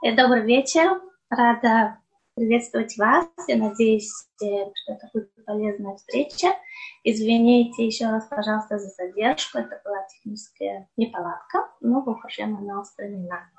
[0.00, 1.02] Добрый вечер.
[1.28, 1.98] Рада
[2.36, 3.26] приветствовать вас.
[3.48, 4.08] Я надеюсь,
[4.40, 6.54] э, что это будет полезная встреча.
[7.02, 9.58] Извините еще раз, пожалуйста, за задержку.
[9.58, 13.50] Это была техническая неполадка, но в она устранена.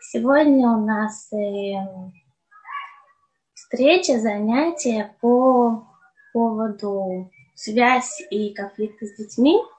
[0.00, 1.74] Сегодня у нас э,
[3.52, 5.86] встреча, занятие по
[6.32, 9.60] поводу связь и конфликты с детьми–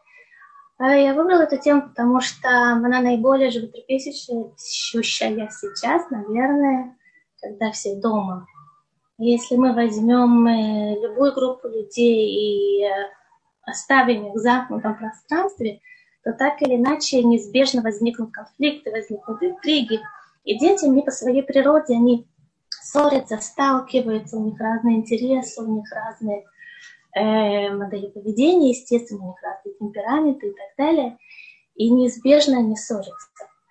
[0.79, 4.55] я выбрала эту тему, потому что она наиболее животрепещущая
[5.49, 6.95] сейчас, наверное,
[7.41, 8.45] когда все дома.
[9.17, 12.89] Если мы возьмем э, любую группу людей и э,
[13.63, 15.81] оставим их в замкнутом пространстве,
[16.23, 20.01] то так или иначе неизбежно возникнут конфликты, возникнут интриги.
[20.43, 22.27] И дети, они по своей природе, они
[22.69, 26.45] ссорятся, сталкиваются, у них разные интересы, у них разные
[27.17, 31.17] э, модели поведения, естественно, у них разные темпераменты и так далее,
[31.75, 33.29] и неизбежно они ссорятся.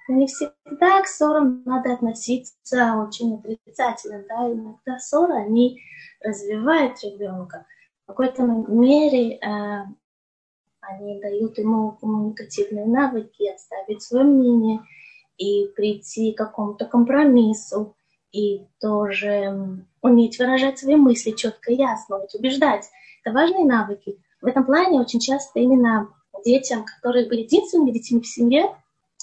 [0.09, 5.81] Но не всегда к ссорам надо относиться очень отрицательно, да, иногда ссоры, они
[6.21, 7.67] развивают ребенка.
[8.05, 9.85] В какой-то мере э,
[10.81, 14.81] они дают ему коммуникативные навыки, оставить свое мнение
[15.39, 17.97] и прийти к какому-то компромиссу,
[18.33, 22.91] и тоже уметь выражать свои мысли четко и ясно, убеждать
[23.27, 24.17] это важные навыки.
[24.41, 26.09] В этом плане очень часто именно
[26.45, 28.73] детям, которые были единственными детьми в семье,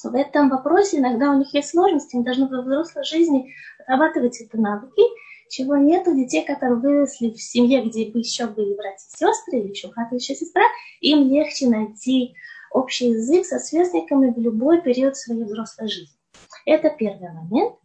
[0.04, 4.56] в этом вопросе иногда у них есть сложности, они должны во взрослой жизни отрабатывать эти
[4.58, 5.02] навыки,
[5.50, 9.60] чего нет у детей, которые выросли в семье, где бы еще были братья и сестры,
[9.60, 10.64] или еще брат и еще сестра,
[11.00, 12.34] им легче найти
[12.72, 16.18] общий язык со сверстниками в любой период своей взрослой жизни.
[16.66, 17.76] Это первый момент.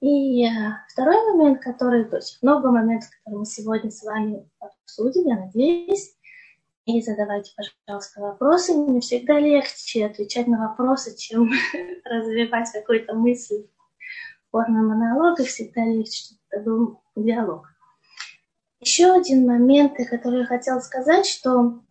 [0.00, 0.50] И э,
[0.92, 6.14] второй момент, который, то есть много моментов, которые мы сегодня с вами обсудим, я надеюсь,
[6.88, 8.74] и задавайте, пожалуйста, вопросы.
[8.74, 11.50] Мне всегда легче отвечать на вопросы, чем
[12.04, 13.66] развивать какую-то мысль
[14.46, 15.44] в форме монолога.
[15.44, 17.66] Всегда легче, чтобы это был диалог.
[18.80, 21.82] Еще один момент, который я хотела сказать, что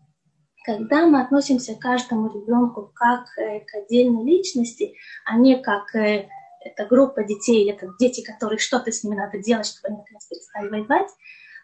[0.65, 4.95] когда мы относимся к каждому ребенку как э, к отдельной личности,
[5.26, 6.27] а не как э,
[6.67, 10.70] это группа детей, это дети, которые что-то с ними надо делать, чтобы они наконец перестали
[10.70, 11.10] воевать,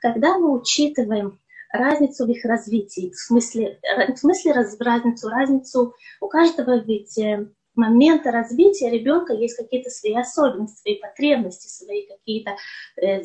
[0.01, 1.39] когда мы учитываем
[1.71, 3.79] разницу в их развитии, в смысле,
[4.13, 10.13] в смысле раз, разницу, разницу, у каждого ведь э, момента развития ребенка есть какие-то свои
[10.15, 12.51] особенности, свои потребности, свои какие-то,
[13.01, 13.23] э,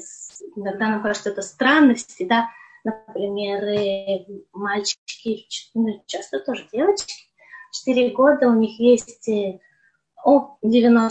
[0.57, 2.49] иногда нам кажется, это странности, да,
[2.85, 7.13] например, э, мальчики, ну, часто тоже девочки,
[7.73, 9.29] 4 года у них есть
[10.29, 11.11] у 90%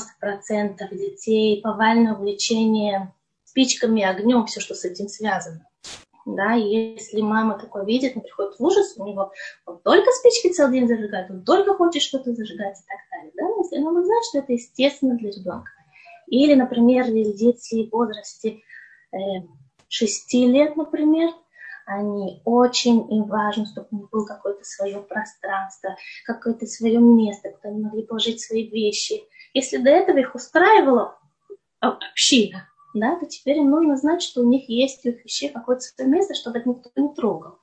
[0.92, 3.14] детей повальное увлечение
[3.44, 5.68] спичками, огнем, все, что с этим связано.
[6.26, 9.32] Да, если мама такое видит, он приходит в ужас, у него
[9.66, 13.32] он только спички целый день зажигает, он только хочет что-то зажигать и так далее.
[13.36, 13.44] Да?
[13.64, 15.72] Если он знает, что это естественно для ребенка.
[16.28, 18.60] Или, например, дети в возрасте
[19.14, 19.18] э,
[19.88, 21.30] 6 лет, например,
[21.88, 27.70] они очень им важно, чтобы у них было какое-то свое пространство, какое-то свое место, куда
[27.70, 29.24] они могли положить свои вещи.
[29.54, 31.18] Если до этого их устраивала
[31.80, 35.82] община, да, то теперь им нужно знать, что у них есть у их вещей какое-то
[35.82, 37.60] свое место, чтобы никто не трогал.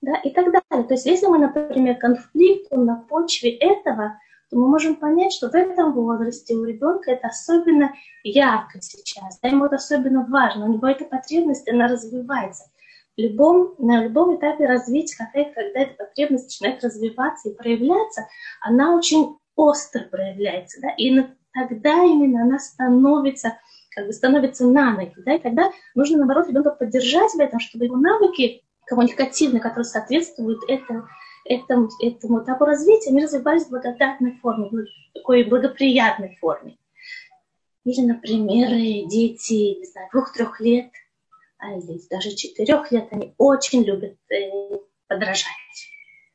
[0.00, 0.88] Да, и так далее.
[0.88, 5.54] То есть если мы, например, конфликт на почве этого, то мы можем понять, что в
[5.54, 7.92] этом возрасте у ребенка это особенно
[8.24, 12.64] ярко сейчас, да, ему это особенно важно, у него эта потребность, она развивается
[13.16, 18.26] любом, на любом этапе развития, когда эта потребность начинает развиваться и проявляться,
[18.60, 21.20] она очень остро проявляется, да, и
[21.52, 23.58] тогда именно она становится,
[23.94, 27.86] как бы становится на ноги, да, и тогда нужно, наоборот, ребенка поддержать в этом, чтобы
[27.86, 31.04] его навыки коммуникативные, которые соответствуют этому,
[31.44, 36.76] этому, этому этапу развития, они развивались в благодатной форме, в такой благоприятной форме.
[37.84, 38.68] Или, например,
[39.08, 40.90] дети, не знаю, двух-трех лет–
[41.62, 44.78] или даже четырех лет, они очень любят э,
[45.08, 45.46] подражать.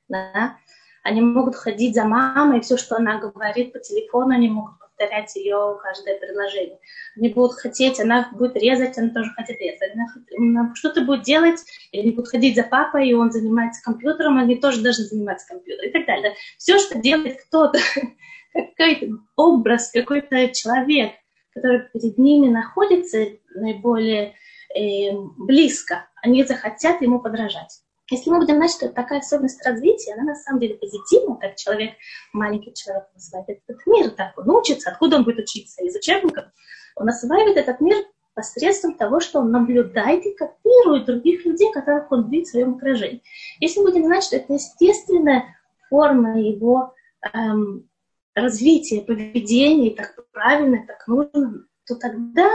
[0.07, 0.57] Да?
[1.03, 5.77] Они могут ходить за мамой, все, что она говорит по телефону, они могут повторять ее
[5.81, 6.79] каждое предложение.
[7.15, 9.91] Они будут хотеть, она будет резать, она тоже хотит резать.
[10.37, 11.59] Она что-то будет делать,
[11.91, 15.89] или они будут ходить за папой, и он занимается компьютером, они тоже должны заниматься компьютером
[15.89, 16.33] и так далее.
[16.57, 17.77] Все, что делает кто-то,
[18.53, 21.11] какой-то образ, какой-то человек,
[21.53, 24.35] который перед ними находится наиболее
[24.75, 27.81] э, близко, они захотят ему подражать.
[28.11, 31.93] Если мы будем знать, что такая особенность развития, она на самом деле позитивна, как человек,
[32.33, 36.45] маленький человек осваивает этот мир, так он учится, откуда он будет учиться, из учебников.
[36.95, 37.95] Он осваивает этот мир
[38.35, 43.23] посредством того, что он наблюдает и копирует других людей, которых он видит в своем окружении.
[43.59, 45.55] Если мы будем знать, что это естественная
[45.89, 46.93] форма его
[47.33, 47.89] эм,
[48.35, 52.51] развития, поведения, так правильно, так нужно, то тогда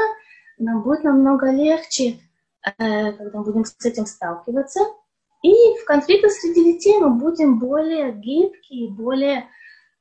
[0.60, 2.20] нам будет намного легче,
[2.64, 4.80] э, когда мы будем с этим сталкиваться.
[5.42, 5.52] И
[5.82, 9.48] в конфликтах среди детей мы будем более гибкие, более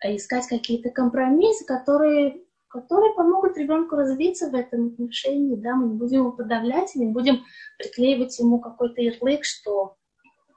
[0.04, 5.56] э, искать какие-то компромиссы, которые, которые помогут ребенку развиться в этом отношении.
[5.56, 7.44] Да, мы не будем его подавлять, не будем
[7.78, 9.96] приклеивать ему какой-то ярлык, что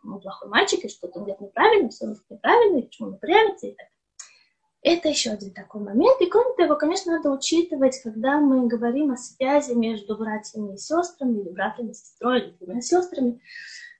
[0.04, 3.74] он плохой мальчик, и что-то он делает неправильно, все неправильно, и почему он нравится, и
[3.74, 3.86] так
[4.82, 6.20] это еще один такой момент.
[6.20, 11.40] И кроме того, конечно, надо учитывать, когда мы говорим о связи между братьями и сестрами,
[11.40, 13.40] или братьями и сестрой, или двумя сестрами,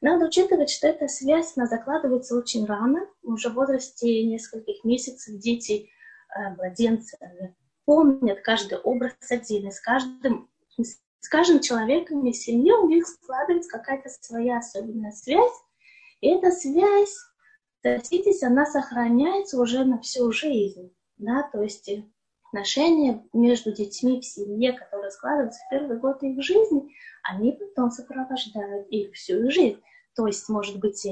[0.01, 5.89] надо учитывать, что эта связь, она закладывается очень рано, уже в возрасте нескольких месяцев дети,
[6.37, 7.17] э, младенцы,
[7.85, 14.09] помнят каждый образ отдельно, с каждым, с каждым человеком из семьи у них складывается какая-то
[14.09, 15.53] своя особенная связь,
[16.21, 17.17] и эта связь
[17.83, 20.95] согласитесь, она сохраняется уже на всю жизнь.
[21.19, 21.49] Да?
[21.53, 21.91] То есть
[22.47, 28.89] отношения между детьми в семье, которые складываются в первый год их жизни, они потом сопровождают
[28.89, 29.81] их всю их жизнь.
[30.15, 31.07] То есть, может быть,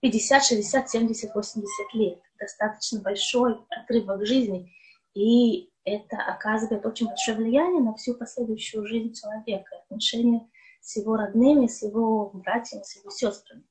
[0.00, 2.18] 50, 60, 70, 80 лет.
[2.38, 4.72] Достаточно большой отрывок жизни.
[5.14, 10.48] И это оказывает очень большое влияние на всю последующую жизнь человека, отношения
[10.80, 13.64] с его родными, с его братьями, с его сестрами.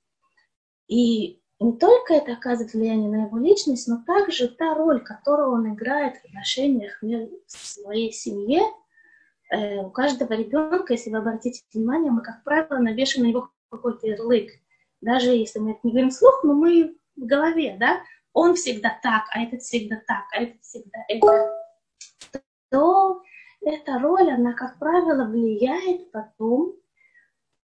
[0.87, 5.73] И не только это оказывает влияние на его личность, но также та роль, которую он
[5.73, 8.63] играет в отношениях в своей семье.
[9.51, 14.07] Э, у каждого ребенка, если вы обратите внимание, мы, как правило, навешиваем на него какой-то
[14.07, 14.49] ярлык.
[15.01, 18.01] Даже если мы это не говорим вслух, но мы в голове, да,
[18.33, 21.63] он всегда так, а этот всегда так, а этот всегда это,
[22.69, 23.21] то
[23.61, 26.73] эта роль, она, как правило, влияет потом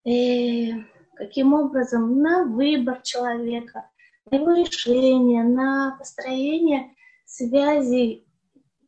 [0.04, 0.82] э,
[1.16, 3.90] каким образом на выбор человека,
[4.30, 6.94] на его решение, на построение
[7.24, 8.26] связей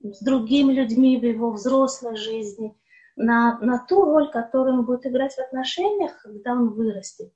[0.02, 2.76] с другими людьми в его взрослой жизни,
[3.16, 7.32] на, на ту роль, которую он будет играть в отношениях, когда он вырастет.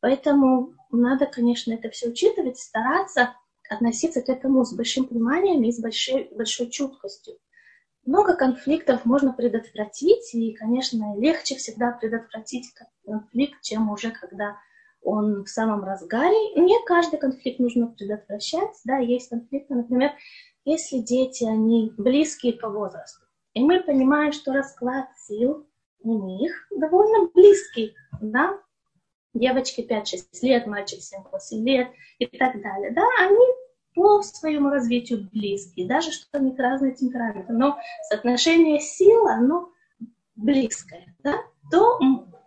[0.00, 3.34] Поэтому надо, конечно, это все учитывать, стараться
[3.68, 7.38] относиться к этому с большим вниманием и с большой, большой чуткостью
[8.06, 12.72] много конфликтов можно предотвратить, и, конечно, легче всегда предотвратить
[13.04, 14.56] конфликт, чем уже когда
[15.02, 16.54] он в самом разгаре.
[16.56, 20.12] Не каждый конфликт нужно предотвращать, да, есть конфликты, например,
[20.64, 25.68] если дети, они близкие по возрасту, и мы понимаем, что расклад сил
[26.00, 28.58] у них довольно близкий, да,
[29.34, 33.44] девочки 5-6 лет, мальчик 7-8 лет и так далее, да, они
[33.94, 39.70] по своему развитию близкие, даже что у них разные темпераменты, но соотношение сил, оно
[40.36, 41.36] близкое, да,
[41.70, 41.98] то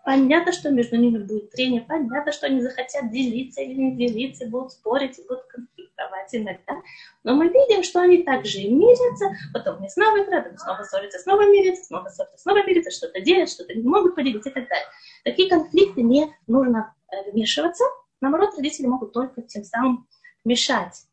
[0.08, 4.72] понятно, что между ними будет трение, понятно, что они захотят делиться или не делиться, будут
[4.72, 6.82] спорить, будут конфликтовать иногда.
[7.24, 11.42] Но мы видим, что они также и мирятся, потом они снова играют, снова ссорятся, снова
[11.42, 14.88] мирятся, снова ссорятся, снова мирятся, что-то делят, что-то не могут поделить и так далее.
[15.24, 17.84] Такие конфликты не нужно э, вмешиваться,
[18.22, 20.08] наоборот, родители могут только тем самым
[20.46, 21.07] мешать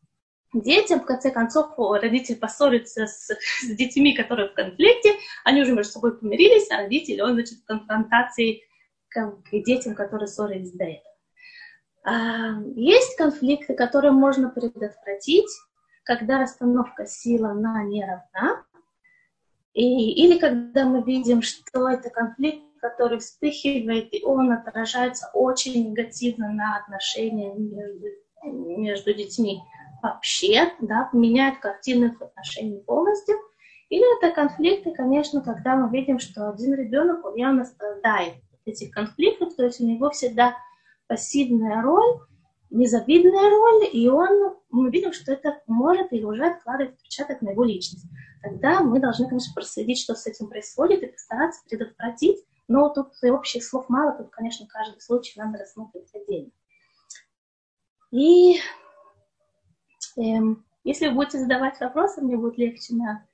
[0.61, 3.29] детям, в конце концов, родитель поссорится с,
[3.61, 5.13] с детьми, которые в конфликте,
[5.43, 8.61] они уже между собой помирились, а родитель, он, значит, в конфронтации
[9.09, 11.15] к, к детям, которые ссорились до этого.
[12.03, 15.49] А, есть конфликты, которые можно предотвратить,
[16.03, 18.63] когда расстановка сил, она не равна,
[19.73, 26.53] и, или когда мы видим, что это конфликт, который вспыхивает, и он отражается очень негативно
[26.53, 28.07] на отношения между,
[28.43, 29.61] между детьми
[30.05, 33.35] вообще, да, меняет картину отношений полностью.
[33.89, 38.91] Или это конфликты, конечно, когда мы видим, что один ребенок, он явно страдает от этих
[38.91, 40.55] конфликтов, то есть у него всегда
[41.07, 42.19] пассивная роль,
[42.69, 47.63] незавидная роль, и он, мы видим, что это может или уже откладывает отпечаток на его
[47.63, 48.05] личность.
[48.41, 52.43] Тогда мы должны, конечно, проследить, что с этим происходит, и постараться предотвратить.
[52.67, 56.49] Но тут общих слов мало, тут, конечно, каждый случай надо рассматривать отдельно.
[58.11, 58.59] И
[60.15, 63.25] если вы будете задавать вопросы, мне будет легче на,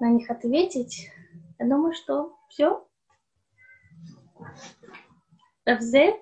[0.00, 1.10] на них ответить.
[1.58, 2.86] Я думаю, что все.
[5.64, 6.14] Равзе?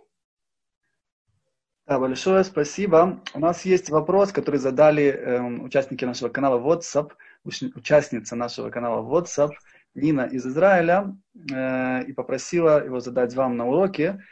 [1.86, 3.20] Да, большое спасибо.
[3.34, 7.10] У нас есть вопрос, который задали э, участники нашего канала WhatsApp,
[7.44, 9.50] участница нашего канала WhatsApp,
[9.94, 11.16] Нина из Израиля,
[11.52, 14.22] э, и попросила его задать вам на уроке.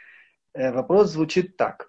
[0.53, 1.88] Э, вопрос звучит так.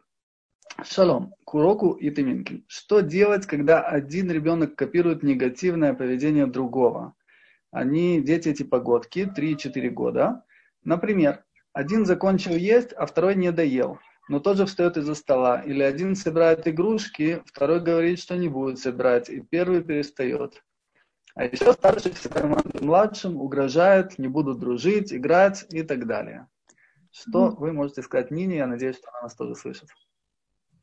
[0.82, 2.64] Шалом, к уроку и тыминки.
[2.66, 7.14] Что делать, когда один ребенок копирует негативное поведение другого?
[7.70, 10.44] Они дети типа годки, 3-4 года.
[10.82, 13.98] Например, один закончил есть, а второй не доел,
[14.28, 15.60] но тоже встает из-за стола.
[15.60, 20.62] Или один собирает игрушки, второй говорит, что не будет собирать, и первый перестает.
[21.34, 22.44] А еще старший всегда
[22.80, 26.48] младшим угрожает, не будут дружить, играть и так далее.
[27.12, 27.56] Что mm-hmm.
[27.56, 28.56] вы можете сказать Нине?
[28.56, 29.88] Я надеюсь, что она нас тоже слышит.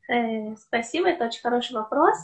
[0.08, 2.16] Э, спасибо, это очень хороший вопрос.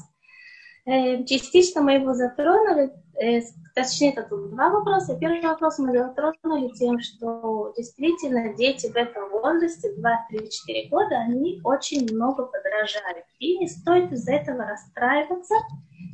[0.86, 3.40] Э, частично мы его затронули, э,
[3.74, 5.16] точнее, это тут два вопроса.
[5.18, 11.16] Первый вопрос мы затронули тем, что действительно дети в этом возрасте, 2, 3, 4 года,
[11.18, 13.24] они очень много подражают.
[13.38, 15.54] И не стоит из-за этого расстраиваться.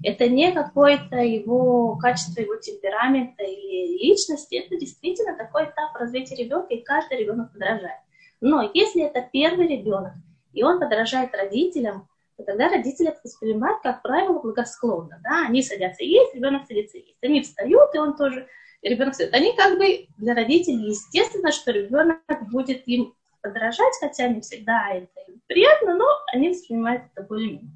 [0.03, 4.55] Это не какое-то его качество, его темперамента или личности.
[4.55, 8.01] Это действительно такой этап развития ребенка, и каждый ребенок подражает.
[8.41, 10.15] Но если это первый ребенок,
[10.53, 15.21] и он подражает родителям, то тогда родители это воспринимают, как правило, благосклонно.
[15.23, 15.47] Да?
[15.47, 17.19] Они садятся есть, ребенок садится есть.
[17.23, 18.49] Они встают, и он тоже,
[18.83, 19.35] ребенок встает.
[19.35, 25.21] Они как бы для родителей естественно, что ребенок будет им подражать, хотя не всегда это
[25.29, 27.71] им приятно, но они воспринимают это более-менее.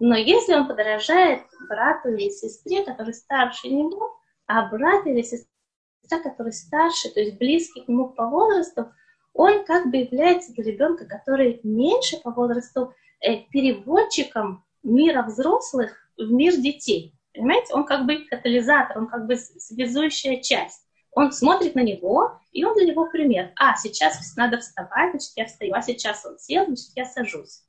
[0.00, 5.48] Но если он подражает брату или сестре, который старше него, а брат или сестра,
[6.22, 8.92] который старше, то есть близкий к нему по возрасту,
[9.34, 16.30] он как бы является для ребенка, который меньше по возрасту, э, переводчиком мира взрослых в
[16.30, 17.14] мир детей.
[17.34, 20.86] Понимаете, он как бы катализатор, он как бы связующая часть.
[21.10, 23.52] Он смотрит на него, и он для него пример.
[23.56, 25.74] А, сейчас надо вставать, значит, я встаю.
[25.74, 27.62] А сейчас он сел, значит, я сажусь.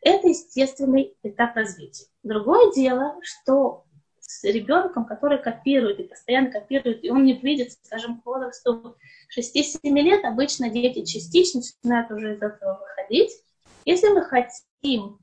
[0.00, 2.06] Это естественный этап развития.
[2.22, 3.83] Другое дело, что
[4.34, 8.96] с ребенком, который копирует и постоянно копирует, и он не видит, скажем, к возрасту
[9.36, 13.30] 6-7 лет, обычно дети частично начинают уже из этого выходить.
[13.84, 15.18] Если мы хотим,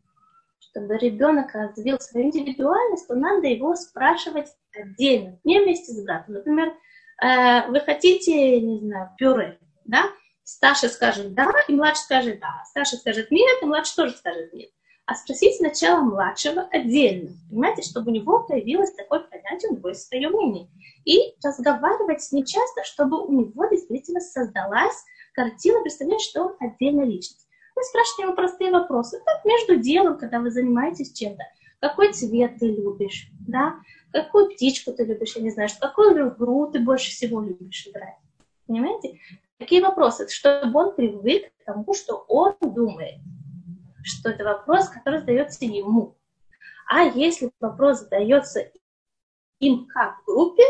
[0.60, 6.36] чтобы ребенок развил свою индивидуальность, то надо его спрашивать отдельно, не вместе с братом.
[6.36, 6.74] Например,
[7.22, 10.06] э, вы хотите, не знаю, пюре, да?
[10.44, 12.63] Старший скажет «да», и младший скажет «да».
[12.70, 14.70] Старший скажет «нет», и младший тоже скажет «нет»
[15.05, 20.08] а спросить сначала младшего отдельно, понимаете, чтобы у него появилось такое понятие, у него есть
[20.08, 20.70] свое мнение.
[21.05, 25.03] И разговаривать с ним часто, чтобы у него действительно создалась
[25.34, 27.48] картина, представлять, что он отдельная личность.
[27.75, 29.22] Вы спрашиваете его простые вопросы.
[29.25, 31.43] Так, между делом, когда вы занимаетесь чем-то,
[31.79, 33.75] какой цвет ты любишь, да,
[34.12, 38.17] какую птичку ты любишь, я не знаю, какую игру ты больше всего любишь играть.
[38.67, 39.20] Понимаете?
[39.58, 43.20] Такие вопросы, чтобы он привык к тому, что он думает
[44.03, 46.17] что это вопрос, который задается ему.
[46.88, 48.70] А если вопрос задается
[49.60, 50.63] им как группе,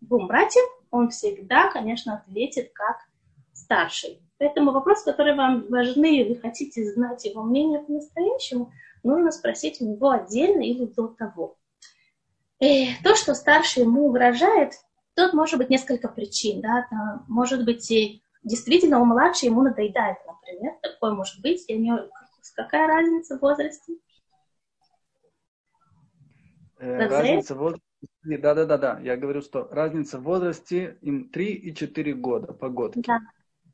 [0.00, 2.96] двум братьям, он всегда, конечно, ответит как
[3.52, 4.20] старший.
[4.38, 8.70] Поэтому вопрос, который вам важны, и вы хотите знать его мнение по-настоящему,
[9.02, 11.56] нужно спросить у него отдельно или до того.
[12.60, 14.74] И то, что старший ему угрожает,
[15.14, 16.60] тут может быть несколько причин.
[16.60, 16.86] Да?
[17.28, 17.92] может быть,
[18.42, 20.74] действительно у младшего ему надоедает, например.
[20.82, 21.64] Такое может быть.
[21.68, 21.92] Я не
[22.54, 23.94] Какая разница в возрасте?
[26.78, 27.84] Э, разница в возрасте,
[28.24, 29.00] да, да, да, да.
[29.00, 33.02] Я говорю, что разница в возрасте им 3 и 4 года, погодки.
[33.06, 33.18] Да,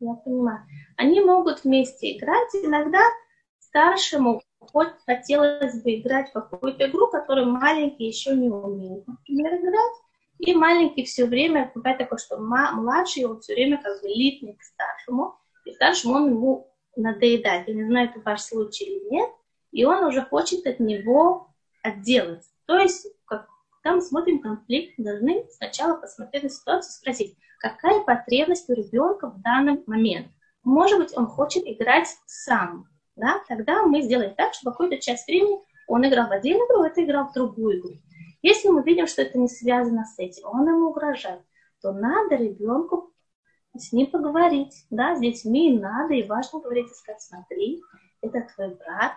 [0.01, 0.61] я понимаю.
[0.97, 2.55] Они могут вместе играть.
[2.55, 3.01] Иногда
[3.59, 9.93] старшему хоть хотелось бы играть в какую-то игру, которую маленький еще не умеет, например, играть.
[10.39, 14.63] И маленький все время, бывает такое, что младший, он все время как бы липнет к
[14.63, 17.69] старшему, и старшему он ему надоедает.
[17.69, 19.31] Я не знаю, это ваш случай или нет.
[19.71, 21.49] И он уже хочет от него
[21.83, 22.51] отделаться.
[22.67, 23.49] То есть, как,
[23.83, 29.31] когда мы смотрим конфликт, мы должны сначала посмотреть на ситуацию, спросить, какая потребность у ребенка
[29.31, 30.29] в данный момент.
[30.63, 32.87] Может быть, он хочет играть сам.
[33.17, 33.43] Да?
[33.49, 37.05] Тогда мы сделаем так, чтобы какую-то часть времени он играл в одну игру, а это
[37.05, 37.95] играл в другую игру.
[38.43, 41.43] Если мы видим, что это не связано с этим, он ему угрожает,
[41.81, 43.12] то надо ребенку
[43.77, 47.83] с ним поговорить, да, с детьми надо и важно говорить и сказать, смотри,
[48.21, 49.13] это твой брат,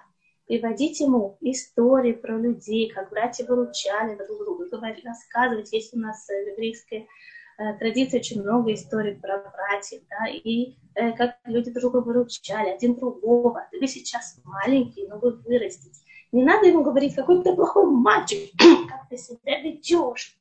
[0.47, 5.73] приводить ему истории про людей, как братья выручали друг друга, говорить, рассказывать.
[5.73, 7.07] Есть у нас в еврейской
[7.57, 12.69] э, традиции очень много историй про братьев, да, и э, как люди друг друга выручали,
[12.69, 13.67] один другого.
[13.71, 15.99] Ты сейчас маленький, но вы вырастете.
[16.31, 18.51] Не надо ему говорить, какой ты плохой мальчик,
[18.89, 20.37] как ты себя ведешь.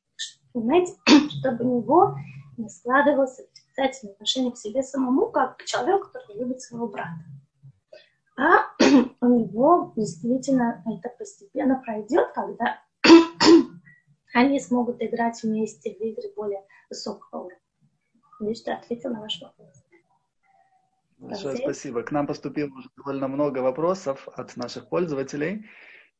[0.53, 0.93] Понимаете,
[1.39, 2.15] чтобы у него
[2.57, 3.43] не складывался
[3.75, 7.19] отрицательное отношение к себе самому, как к человеку, который любит своего брата.
[8.37, 8.65] А
[9.21, 12.81] у него действительно это постепенно пройдет, когда
[14.33, 17.59] они смогут играть вместе в игры более высокого уровня.
[18.39, 19.83] Надеюсь, что ответил на ваш вопрос.
[21.17, 22.03] Большое спасибо.
[22.03, 25.65] К нам поступило уже довольно много вопросов от наших пользователей.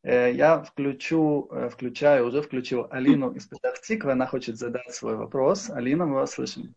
[0.03, 4.13] Э, я включу, э, включаю, уже включил Алину из Петахтиквы.
[4.13, 5.69] Она хочет задать свой вопрос.
[5.69, 6.73] Алина, мы вас слышим.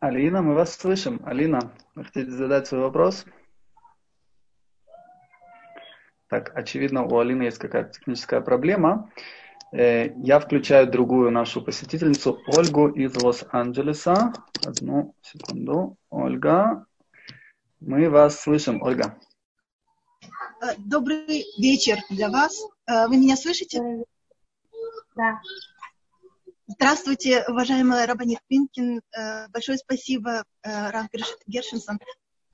[0.00, 1.20] Алина, мы вас слышим.
[1.26, 3.26] Алина, вы хотите задать свой вопрос?
[6.28, 9.10] Так, очевидно, у Алины есть какая-то техническая проблема.
[9.72, 14.32] Э, я включаю другую нашу посетительницу, Ольгу из Лос-Анджелеса.
[14.64, 15.98] Одну секунду.
[16.08, 16.86] Ольга,
[17.80, 19.18] мы вас слышим, Ольга.
[20.62, 22.58] Э, добрый вечер для вас.
[22.86, 23.82] Э, вы меня слышите?
[25.14, 25.42] Да.
[26.72, 29.02] Здравствуйте, уважаемая Рабанит Пинкин.
[29.48, 31.08] Большое спасибо, Раф
[31.48, 31.98] Гершинсон.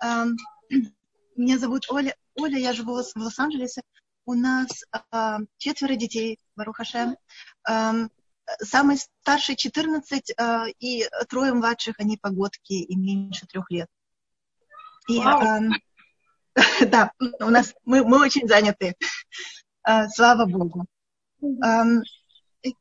[0.02, 0.36] Эм,
[1.36, 2.16] меня зовут Оля.
[2.34, 3.82] Оля, я живу в Лос-Анджелесе.
[4.24, 4.68] У нас
[5.12, 7.18] э, четверо детей, Барухашем.
[7.68, 8.08] Э,
[8.62, 13.88] самый старший 14, э, и трое младших, они погодки, и меньше трех лет.
[15.08, 15.60] И, э,
[16.88, 18.94] да, у нас мы, мы очень заняты.
[19.86, 20.86] Э, слава Богу.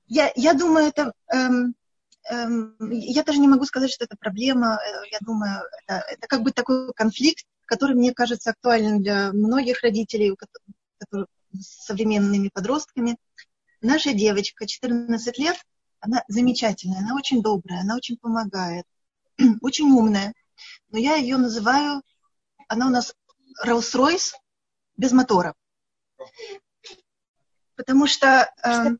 [0.07, 1.75] Я, я думаю, это эм,
[2.29, 4.77] эм, я даже не могу сказать, что это проблема.
[4.77, 9.81] Э, я думаю, это, это как бы такой конфликт, который, мне кажется, актуален для многих
[9.81, 10.35] родителей,
[10.97, 13.17] которые, с современными подростками.
[13.81, 15.57] Наша девочка, 14 лет,
[15.99, 18.85] она замечательная, она очень добрая, она очень помогает,
[19.61, 20.33] очень умная.
[20.89, 22.01] Но я ее называю,
[22.67, 23.13] она у нас
[23.65, 24.33] Rolls-Royce
[24.97, 25.53] без мотора.
[27.75, 28.95] Потому что э,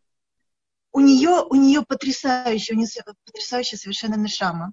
[0.96, 2.88] у нее, у нее потрясающая, у нее
[3.26, 4.72] потрясающая совершенно нишама.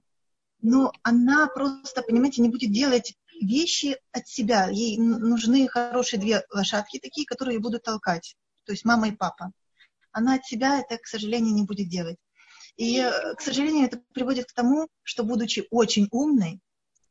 [0.61, 4.69] Но она просто, понимаете, не будет делать вещи от себя.
[4.71, 8.37] Ей нужны хорошие две лошадки такие, которые будут толкать.
[8.65, 9.51] То есть мама и папа.
[10.13, 12.19] Она от себя это, к сожалению, не будет делать.
[12.77, 13.05] И,
[13.37, 16.61] к сожалению, это приводит к тому, что, будучи очень умной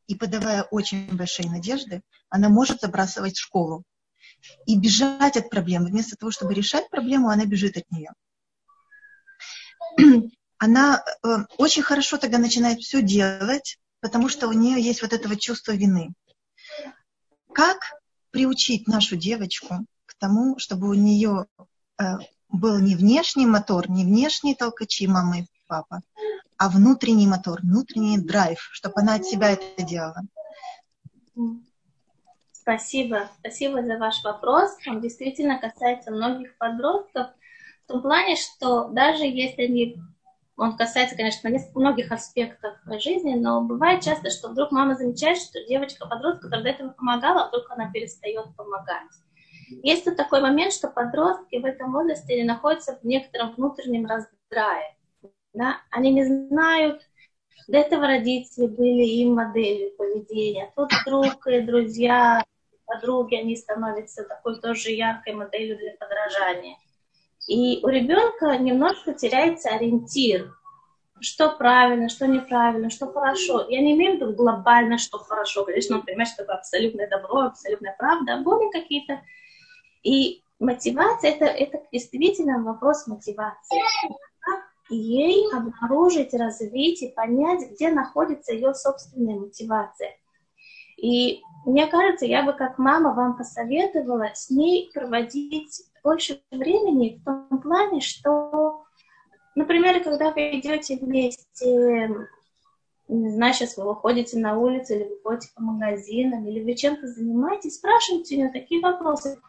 [0.06, 2.00] и подавая очень большие надежды,
[2.30, 3.84] она может забрасывать школу
[4.64, 5.90] и бежать от проблемы.
[5.90, 8.12] Вместо того, чтобы решать проблему, она бежит от нее.
[10.58, 15.28] Она э, очень хорошо тогда начинает все делать, потому что у нее есть вот это
[15.28, 16.12] вот чувство вины.
[17.52, 17.78] Как
[18.30, 21.46] приучить нашу девочку к тому, чтобы у нее
[21.98, 22.04] э,
[22.48, 26.00] был не внешний мотор, не внешние толкачи мама и папа,
[26.58, 30.22] а внутренний мотор, внутренний драйв, чтобы она от себя это делала.
[32.52, 33.28] Спасибо.
[33.40, 34.76] Спасибо за ваш вопрос.
[34.86, 37.28] Он действительно касается многих подростков
[37.84, 39.96] в том плане, что даже если они
[40.56, 46.42] он касается, конечно, многих аспектов жизни, но бывает часто, что вдруг мама замечает, что девочка-подросток,
[46.42, 49.08] которая до этого помогала, а вдруг она перестает помогать.
[49.82, 54.94] Есть тут такой момент, что подростки в этом возрасте находятся в некотором внутреннем раздрае.
[55.54, 55.78] Да?
[55.90, 57.02] Они не знают,
[57.68, 60.70] до этого родители были им моделью поведения.
[60.76, 62.44] Тут друг и друзья,
[62.84, 66.76] подруги, они становятся такой тоже яркой моделью для подражания.
[67.46, 70.54] И у ребенка немножко теряется ориентир,
[71.20, 73.66] что правильно, что неправильно, что хорошо.
[73.68, 75.64] Я не имею в виду глобально, что хорошо.
[75.64, 79.20] Конечно, он понимает, что абсолютное добро, абсолютная правда, а были какие-то.
[80.02, 83.80] И мотивация это, это действительно вопрос мотивации.
[84.40, 90.16] Как ей обнаружить, развить и понять, где находится ее собственная мотивация.
[90.96, 97.24] И мне кажется, я бы как мама вам посоветовала с ней проводить больше времени в
[97.24, 98.84] том плане, что,
[99.54, 102.08] например, когда вы идете вместе,
[103.08, 107.06] не знаю, сейчас вы выходите на улицу, или вы ходите по магазинам, или вы чем-то
[107.06, 109.40] занимаетесь, спрашивайте у нее такие вопросы.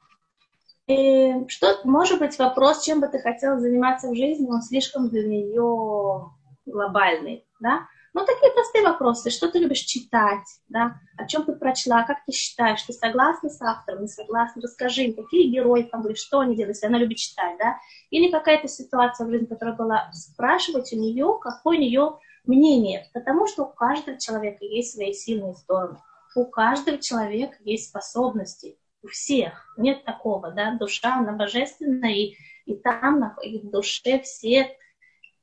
[0.88, 5.24] И что, может быть, вопрос, чем бы ты хотела заниматься в жизни, он слишком для
[5.24, 6.30] нее
[6.66, 7.88] глобальный, да?
[8.14, 9.32] Ну, такие простые вопросы.
[9.32, 11.00] Что ты любишь читать, да?
[11.18, 12.82] О чем ты прочла, как ты считаешь?
[12.84, 14.62] Ты согласна с автором, не согласна?
[14.62, 17.78] Расскажи, какие герои там были, что они делают, если она любит читать, да?
[18.12, 23.10] Или какая-то ситуация в жизни, которая была, спрашивать у нее, какое у нее мнение.
[23.14, 25.98] Потому что у каждого человека есть свои сильные стороны.
[26.36, 28.78] У каждого человека есть способности.
[29.02, 29.74] У всех.
[29.76, 30.78] Нет такого, да?
[30.78, 34.78] Душа, она божественная, и, и там, и в душе все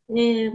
[0.08, 0.50] э,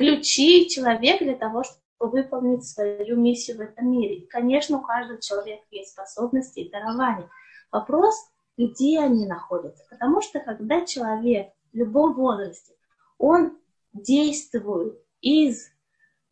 [0.00, 4.16] ключи человека для того, чтобы выполнить свою миссию в этом мире.
[4.16, 7.28] И, конечно, у каждого человека есть способности и дарования.
[7.70, 8.14] Вопрос,
[8.56, 9.84] где они находятся.
[9.90, 12.72] Потому что когда человек в любом возрасте,
[13.18, 13.58] он
[13.92, 15.68] действует из,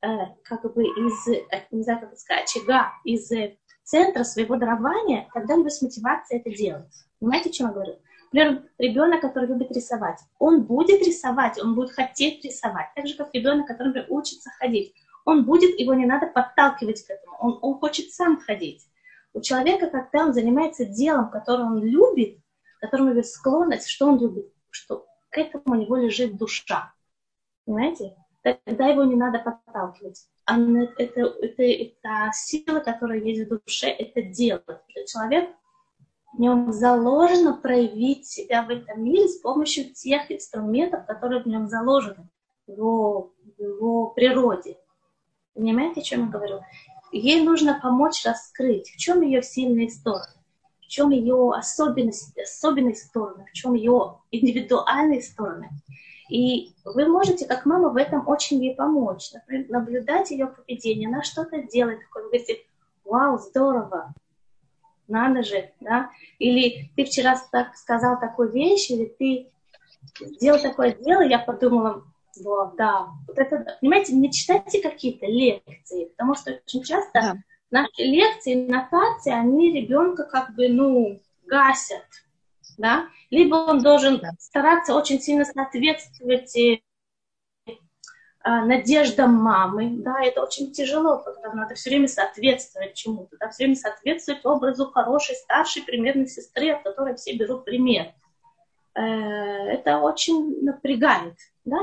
[0.00, 0.08] э,
[0.44, 5.54] как бы из, э, не знаю, как сказать, очага, из э, центра своего дарования, тогда
[5.54, 6.94] у него есть мотивация это делать.
[7.20, 7.98] Понимаете, о чем я говорю?
[8.32, 12.88] Например, ребенок, который любит рисовать, он будет рисовать, он будет хотеть рисовать.
[12.94, 14.94] Так же, как ребенок, который например, учится ходить.
[15.24, 18.86] Он будет, его не надо подталкивать к этому, он, он хочет сам ходить.
[19.32, 22.38] У человека, когда он занимается делом, которое он любит,
[22.80, 26.92] которому есть склонность, что он любит, что к этому у него лежит душа.
[27.64, 28.16] Понимаете?
[28.42, 30.26] Тогда его не надо подталкивать.
[30.46, 31.02] А это,
[31.42, 34.62] это, это сила, которая есть в душе, это дело.
[34.66, 35.50] Это человек
[36.32, 41.68] в нем заложено проявить себя в этом мире с помощью тех инструментов, которые в нем
[41.68, 42.28] заложены,
[42.66, 44.76] в его, в его природе.
[45.54, 46.60] Понимаете, о чем я говорю?
[47.10, 50.34] Ей нужно помочь раскрыть, в чем ее сильные стороны,
[50.80, 55.70] в чем ее особенности, особенные стороны, в чем ее индивидуальные стороны.
[56.28, 59.32] И вы можете, как мама, в этом очень ей помочь.
[59.32, 62.58] Например, наблюдать ее поведение, она что-то делает, вы говорите,
[63.04, 64.12] вау, здорово,
[65.08, 66.10] надо же, да?
[66.38, 69.50] Или ты вчера так сказал такую вещь, или ты
[70.20, 72.04] сделал такое дело, я подумала,
[72.42, 77.36] вот, да, вот это, понимаете, не читайте какие-то лекции, потому что очень часто да.
[77.70, 82.06] наши лекции, нотации, они ребенка как бы, ну, гасят,
[82.76, 84.30] да, либо он должен да.
[84.38, 86.54] стараться очень сильно соответствовать
[88.44, 93.76] надеждам мамы, да, это очень тяжело, когда надо все время соответствовать чему-то, да, все время
[93.76, 98.12] соответствовать образу хорошей, старшей, примерной сестры, от которой все берут пример.
[98.94, 101.78] Э, это очень напрягает, да,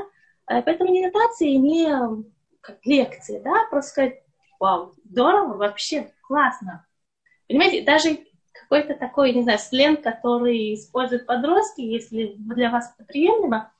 [0.50, 2.24] э, поэтому медитации не
[2.62, 4.24] как лекции, да, просто сказать,
[4.60, 6.86] вау, здорово, вообще классно.
[7.48, 8.18] Понимаете, даже
[8.54, 13.72] какой-то такой, не знаю, сленг, который используют подростки, если для вас это приемлемо,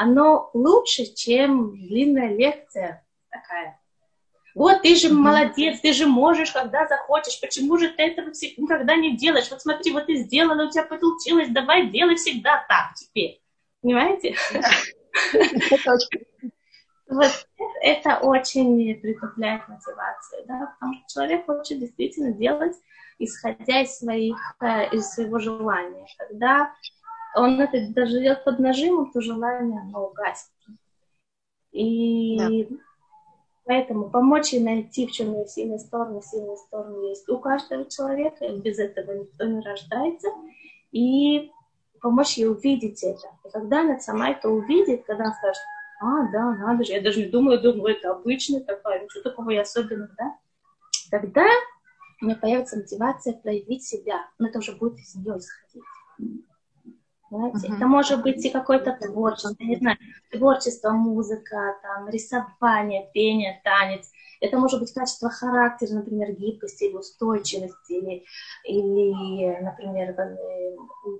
[0.00, 3.78] оно лучше, чем длинная лекция такая.
[4.54, 5.12] Вот ты же mm-hmm.
[5.12, 7.38] молодец, ты же можешь, когда захочешь.
[7.38, 9.50] Почему же ты этого никогда не делаешь?
[9.50, 13.42] Вот смотри, вот ты сделала, у тебя получилось, давай делай всегда так теперь.
[13.82, 14.36] Понимаете?
[17.12, 17.46] Вот
[17.82, 22.76] это очень притупляет мотивацию, да, потому что человек хочет действительно делать,
[23.18, 26.06] исходя из, своих, э, из своего желания.
[26.16, 26.72] Когда
[27.34, 30.50] он это даже делает под нажимом, то желание оно угасит.
[31.72, 32.76] И да.
[33.64, 38.44] поэтому помочь ей найти, в чем ее сильные стороны, сильные стороны есть у каждого человека,
[38.44, 40.28] и без этого никто не рождается,
[40.90, 41.52] и
[42.00, 43.28] помочь ей увидеть это.
[43.44, 45.62] И когда она сама это увидит, когда она скажет,
[46.00, 49.56] а, да, надо же, я даже не думаю, думаю, это обычно такая, ничего такого и
[49.56, 50.36] особенного, да,
[51.10, 51.44] тогда
[52.22, 55.84] у нее появится мотивация проявить себя, но это уже будет из нее исходить.
[57.30, 57.68] Понимаете?
[57.68, 57.76] Uh-huh.
[57.76, 59.96] Это может быть и какое-то творчество, не знаю,
[60.32, 64.10] творчество, музыка, там, рисование, пение, танец.
[64.40, 68.24] Это может быть качество характера, например, гибкости или устойчивости, или,
[68.64, 70.76] или например, э,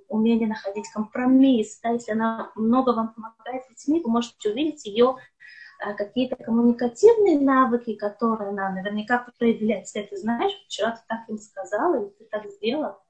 [0.09, 1.79] умение находить компромисс.
[1.83, 1.91] Да?
[1.91, 5.17] Если она много вам помогает с детьми, вы можете увидеть ее
[5.87, 9.85] э, какие-то коммуникативные навыки, которые она наверняка проявляет.
[9.85, 13.01] Если ты знаешь, вчера ты так им сказала, или ты так сделала.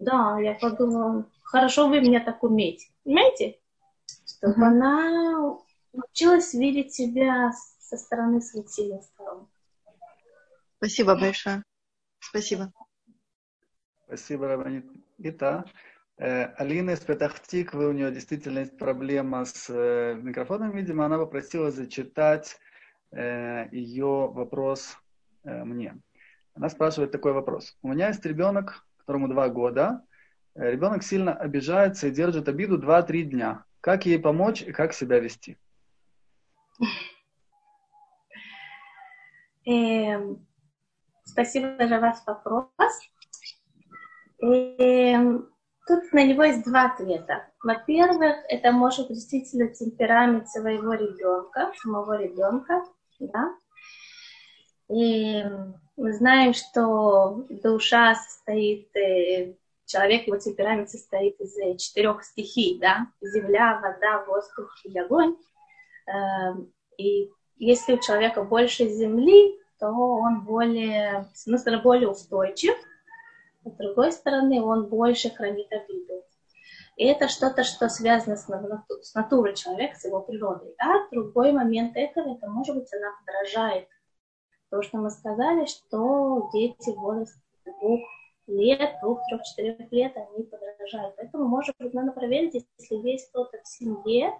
[0.00, 2.88] Да, я подумала, хорошо вы меня так умеете.
[3.04, 3.58] Понимаете?
[4.26, 4.68] Чтобы uh-huh.
[4.68, 5.58] она
[5.92, 9.46] училась видеть себя со стороны своих сильных сторон.
[10.78, 11.62] Спасибо большое.
[12.18, 12.72] Спасибо.
[14.06, 14.86] Спасибо, Рабанит.
[15.18, 15.66] Итак,
[16.16, 21.70] э, Алина из Петахтиквы, у нее действительно есть проблема с э, микрофоном, видимо, она попросила
[21.70, 22.58] зачитать
[23.12, 24.96] э, ее вопрос
[25.44, 26.00] мне.
[26.54, 27.76] Она спрашивает такой вопрос.
[27.82, 30.04] У меня есть ребенок, которому два года,
[30.54, 33.64] Э, ребенок сильно обижается и держит обиду 2-3 дня.
[33.80, 35.56] Как ей помочь и как себя вести?
[39.66, 40.46] Эм,
[41.24, 42.66] спасибо за ваш вопрос.
[44.40, 45.50] Эм,
[45.86, 47.46] тут на него есть два ответа.
[47.62, 52.82] Во-первых, это может действительно темперамент своего ребенка, самого ребенка,
[53.18, 53.54] да.
[54.88, 55.44] И
[56.00, 63.06] мы знаем, что душа состоит э, человек, его темперамент состоит из э, четырех стихий, да,
[63.20, 65.36] земля, вода, воздух и огонь.
[66.06, 72.76] Эм, и если у человека больше земли, то он более, с одной стороны, более устойчив,
[73.66, 76.24] а с другой стороны, он больше хранит обиду.
[76.96, 78.46] И это что-то, что связано с,
[79.02, 80.74] с натурой человека, с его природой.
[80.78, 83.86] А другой момент этого, это может быть, она подражает.
[84.70, 88.00] То, что мы сказали, что дети в возрасте двух
[88.46, 91.16] лет, двух, трех, четырех лет они подражают.
[91.16, 94.32] Поэтому, может быть, надо проверить, если есть кто-то в семье,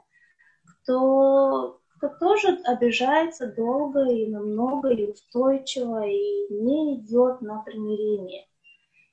[0.65, 8.47] кто, кто тоже обижается долго и намного, и устойчиво, и не идет на примирение.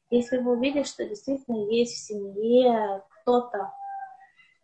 [0.10, 3.74] Если вы увидите, что действительно есть в семье кто-то,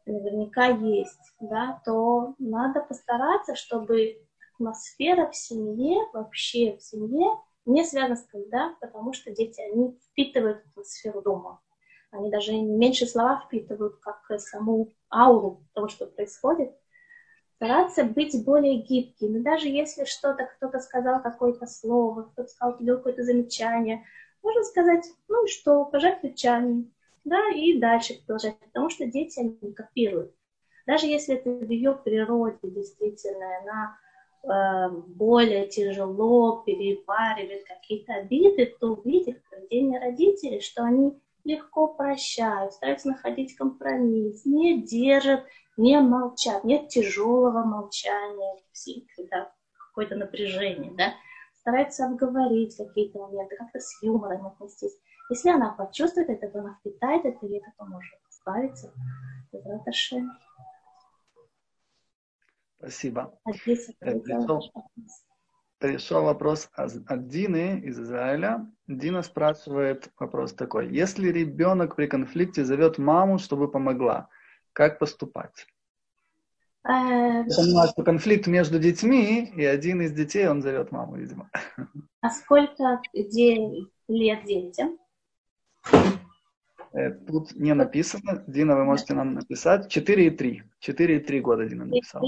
[0.06, 4.23] наверняка есть, да, то надо постараться, чтобы
[4.64, 7.28] атмосфера в семье, вообще в семье
[7.66, 11.62] не связано с когда, потому что дети, они впитывают атмосферу дома.
[12.12, 16.76] Они даже меньше слова впитывают, как саму ауру того, что происходит.
[17.56, 19.40] Стараться быть более гибкими.
[19.40, 24.04] Даже если что-то, кто-то сказал какое-то слово, кто-то сказал какое-то замечание,
[24.42, 26.92] можно сказать, ну что, пожать плечами.
[27.24, 30.36] да, и дальше продолжать, потому что дети, они копируют.
[30.86, 33.98] Даже если это в ее природе действительно, она
[34.44, 43.56] более тяжело переваривает какие-то обиды, то увидит поведение родителей, что они легко прощают, стараются находить
[43.56, 45.46] компромисс, не держат,
[45.78, 48.56] не молчат, нет тяжелого молчания,
[49.16, 49.52] когда
[49.88, 51.14] какое-то напряжение, да,
[51.60, 54.98] стараются обговорить какие-то моменты, как-то с юмором отнестись.
[55.30, 58.92] Если она почувствует это, то она впитает это, и это поможет избавиться.
[62.84, 63.34] Спасибо.
[63.46, 64.74] Пришел,
[65.78, 68.70] пришел вопрос от Дины из Израиля.
[68.88, 70.90] Дина спрашивает вопрос такой.
[70.90, 74.28] Если ребенок при конфликте зовет маму, чтобы помогла,
[74.74, 75.66] как поступать?
[76.86, 81.50] Я понимаю, что конфликт между детьми, и один из детей, он зовет маму, видимо.
[82.20, 85.00] А сколько лет детям?
[86.92, 88.44] Э, тут не написано.
[88.46, 89.90] Дина, вы можете нам написать.
[89.90, 90.64] 4 и 3.
[90.80, 92.26] 4 и 3 года Дина написала.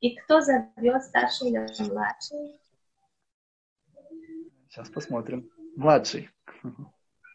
[0.00, 2.60] И кто зовет старший или младший?
[4.68, 5.50] Сейчас посмотрим.
[5.76, 6.30] Младший.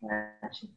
[0.01, 0.69] Младший.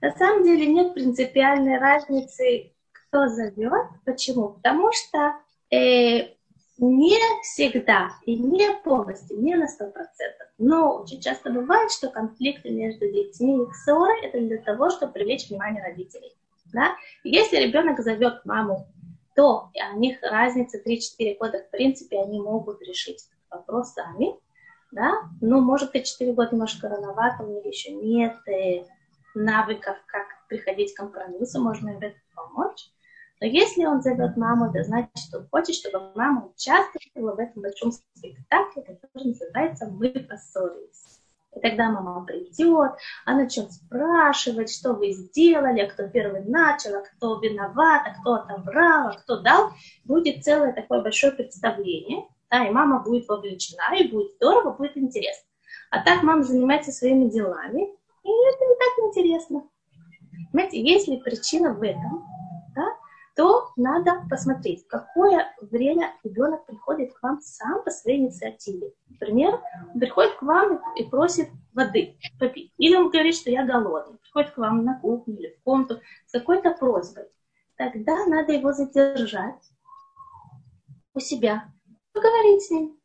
[0.00, 3.86] На самом деле нет принципиальной разницы, кто зовет.
[4.04, 4.50] Почему?
[4.50, 5.34] Потому что
[5.70, 6.36] э,
[6.78, 10.48] не всегда и не полностью, не на сто процентов.
[10.58, 15.48] Но очень часто бывает, что конфликты между детьми и ссоры– это для того, чтобы привлечь
[15.48, 16.32] внимание родителей.
[16.72, 16.94] Да?
[17.24, 18.88] Если ребенок зовет маму,
[19.36, 24.34] то у них разница 3-4 года, в принципе, они могут решить этот вопрос сами.
[24.90, 25.12] Да?
[25.42, 28.86] Но, может быть, 4 года немножко рановато, у них еще нет э,
[29.34, 32.90] навыков, как приходить к компромиссу, можно им в этом помочь.
[33.40, 37.62] Но если он зовет маму, это значит, что он хочет, чтобы мама участвовала в этом
[37.62, 41.15] большом спектакле, который называется «Мы поссорились».
[41.56, 42.92] И тогда мама придет,
[43.24, 49.08] она начнет спрашивать, что вы сделали, кто первый начал, а кто виноват, а кто отобрал,
[49.08, 49.70] а кто дал.
[50.04, 55.48] Будет целое такое большое представление, да, и мама будет вовлечена, и будет здорово, будет интересно.
[55.90, 57.84] А так мама занимается своими делами,
[58.22, 59.62] и это не так интересно.
[60.52, 62.22] Понимаете, если причина в этом,
[63.36, 68.94] то надо посмотреть, какое время ребенок приходит к вам сам по своей инициативе.
[69.10, 69.60] Например,
[69.92, 72.72] он приходит к вам и просит воды попить.
[72.78, 74.18] Или он говорит, что я голодный.
[74.18, 77.26] Приходит к вам на кухню или в комнату с какой-то просьбой.
[77.76, 79.62] Тогда надо его задержать
[81.12, 81.70] у себя,
[82.14, 82.98] поговорить с ним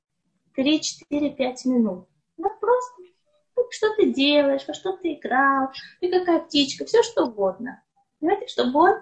[0.55, 2.07] 3, 4, 5 минут.
[2.37, 3.01] Да, просто
[3.69, 7.81] что ты делаешь, во что ты играл, и какая птичка, все что угодно.
[8.19, 8.95] Понимаете, чтобы он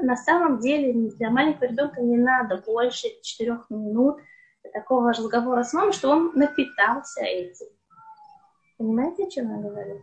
[0.00, 4.18] на самом деле для маленького ребенка не надо больше четырех минут
[4.72, 7.66] такого разговора с мамой, что он напитался этим.
[8.76, 10.00] Понимаете, о чем я говорю?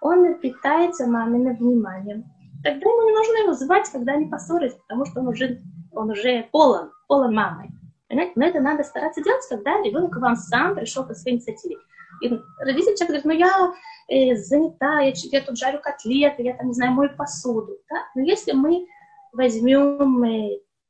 [0.00, 2.24] Он напитается маминым вниманием.
[2.62, 6.48] Тогда ему не нужно его звать, когда они поссорились, потому что он уже, он уже
[6.52, 7.70] полон, полон мамой.
[8.08, 8.32] Понимаете?
[8.36, 11.76] Но это надо стараться делать, когда ребенок вам сам пришел по своей инициативе.
[12.22, 13.72] И родитель часто говорит, ну я
[14.08, 17.78] э, занята, я, я тут жарю котлеты, я там, не знаю, мою посуду.
[17.88, 17.96] Да?
[18.14, 18.86] Но если мы
[19.32, 20.24] возьмем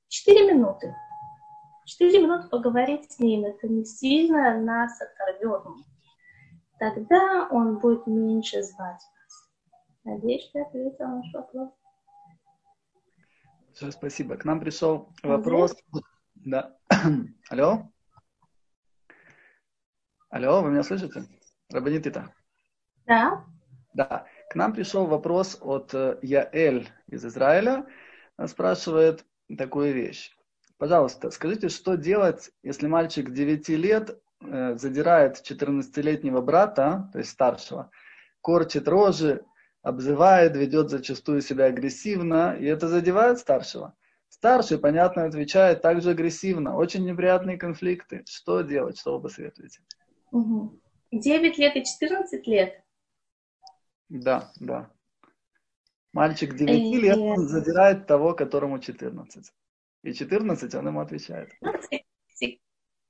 [0.09, 0.94] 4 минуты.
[1.85, 5.62] 4 минуты поговорить с ним, это не сильно нас оторвет.
[6.79, 9.50] Тогда он будет меньше звать вас.
[10.05, 11.70] Надеюсь, что я ответила на ваш вопрос.
[13.74, 14.37] Все, спасибо.
[14.37, 15.74] К нам пришел вопрос.
[16.35, 16.76] Да.
[17.50, 17.90] Алло?
[20.31, 21.24] Алло, вы меня слышите?
[21.70, 22.33] Рабанитита.
[23.07, 23.44] Да.
[23.94, 24.26] Да.
[24.50, 27.87] К нам пришел вопрос от э, Яэль из Израиля
[28.46, 29.24] спрашивает
[29.57, 30.33] такую вещь.
[30.79, 37.90] Пожалуйста, скажите, что делать, если мальчик 9 лет э, задирает 14-летнего брата, то есть старшего,
[38.40, 39.44] корчит рожи,
[39.83, 43.94] обзывает, ведет зачастую себя агрессивно, и это задевает старшего?
[44.31, 46.76] Старший, понятно, отвечает также агрессивно.
[46.76, 48.22] Очень неприятные конфликты.
[48.26, 48.98] Что делать?
[48.98, 49.81] Что вы посоветуете?
[50.31, 50.81] Угу.
[51.12, 52.83] 9 лет и 14 лет?
[54.09, 54.90] Да, да.
[56.12, 59.52] Мальчик 9 лет, он задирает того, которому 14.
[60.02, 61.50] И 14 он ему отвечает.
[61.60, 61.72] Ну,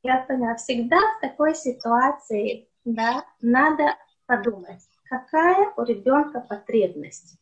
[0.03, 0.57] я поняла.
[0.57, 7.37] Всегда в такой ситуации да, надо подумать, какая у ребенка потребность,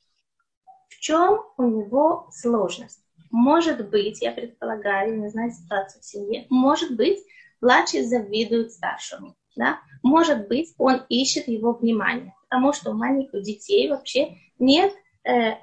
[0.88, 3.00] в чем у него сложность.
[3.30, 7.18] Может быть, я предполагаю, не знаю ситуацию в семье, может быть,
[7.60, 9.36] младший завидует старшему.
[9.54, 9.78] Да?
[10.02, 14.96] Может быть, он ищет его внимание, потому что у маленьких детей вообще нет э,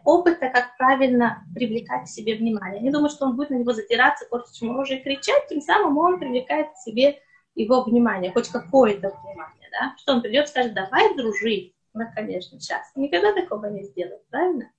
[0.04, 2.82] опыта, как правильно привлекать к себе внимание.
[2.82, 6.20] Не думаю, что он будет на него затираться, портить ему и кричать, тем самым он
[6.20, 7.20] привлекает к себе
[7.56, 9.96] его внимание, хоть какое-то внимание, да?
[9.98, 11.72] Что он придет и скажет, давай дружи.
[11.94, 12.92] Ну, конечно, сейчас.
[12.96, 14.70] Никогда такого не сделает, правильно?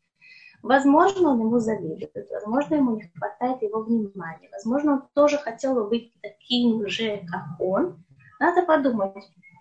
[0.62, 5.89] Возможно, он ему завидует, возможно, ему не хватает его внимания, возможно, он тоже хотел бы
[5.89, 8.05] быть таким же, как он.
[8.41, 9.15] Надо подумать,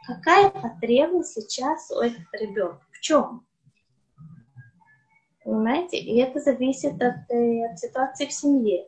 [0.07, 3.45] какая потребность сейчас у этого ребенка, в чем?
[5.45, 5.97] Понимаете?
[5.97, 8.87] И это зависит от, э, от ситуации в семье.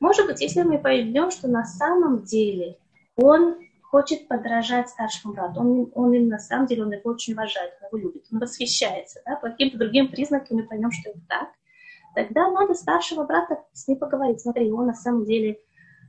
[0.00, 2.78] Может быть, если мы поймем, что на самом деле
[3.16, 7.74] он хочет подражать старшему брату, он, он им на самом деле, он его очень уважает,
[7.80, 11.48] он его любит, он восхищается, да, по каким-то другим признакам мы поймем, что это так,
[12.14, 14.40] тогда надо старшего брата с ним поговорить.
[14.40, 15.58] Смотри, он на самом деле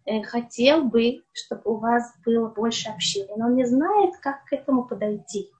[0.05, 4.53] э, хотел бы, чтобы у вас было больше общения, но он не знает, как к
[4.53, 5.51] этому подойти.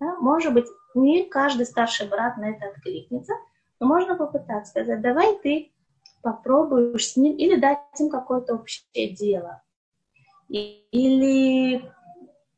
[0.00, 0.16] Да?
[0.20, 3.34] Может быть, не каждый старший брат на это откликнется,
[3.80, 5.72] но можно попытаться сказать, давай ты
[6.22, 9.62] попробуешь с ним или дать им какое-то общее дело.
[10.48, 11.82] Или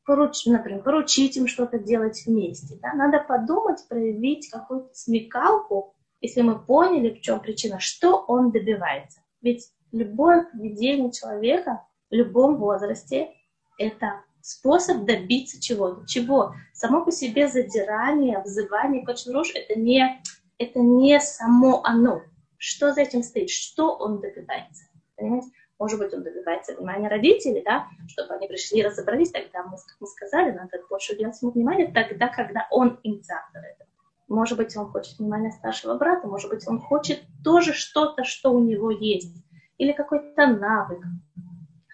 [0.04, 2.78] поруч, например, поручить им что-то делать вместе.
[2.80, 2.92] Да?
[2.94, 9.20] Надо подумать, проявить какую-то смекалку, если мы поняли, в чем причина, что он добивается.
[9.42, 13.30] Ведь любое поведение человека в любом возрасте–
[13.78, 16.06] это способ добиться чего-то.
[16.06, 16.54] Чего?
[16.72, 20.22] Само по себе задирание, взывание, рожь– это не
[20.58, 22.22] это не само оно.
[22.58, 23.50] Что за этим стоит?
[23.50, 24.84] Что он добивается?
[25.16, 25.48] Понимаете?
[25.78, 29.96] Может быть, он добивается внимания родителей, да, чтобы они пришли и разобрались, тогда мы, как
[30.00, 33.90] мы сказали, надо больше уделять ему внимание, тогда, когда он инициатор этого.
[34.26, 38.64] Может быть, он хочет внимания старшего брата, может быть, он хочет тоже что-то, что у
[38.64, 39.36] него есть,
[39.76, 41.04] или какой-то навык.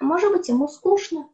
[0.01, 1.29] А может быть, ему скучно,